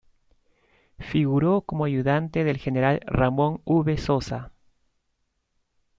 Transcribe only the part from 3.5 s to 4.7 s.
V. Sosa.